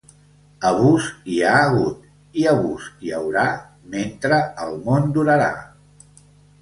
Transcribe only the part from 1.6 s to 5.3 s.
hagut i abús hi haurà, mentre el món